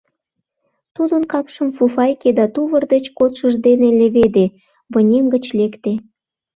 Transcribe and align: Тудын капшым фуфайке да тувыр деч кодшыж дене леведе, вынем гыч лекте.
Тудын 0.95 1.23
капшым 1.31 1.67
фуфайке 1.75 2.29
да 2.37 2.45
тувыр 2.53 2.83
деч 2.93 3.05
кодшыж 3.17 3.53
дене 3.65 3.87
леведе, 3.99 4.45
вынем 4.93 5.25
гыч 5.33 5.45
лекте. 5.59 5.91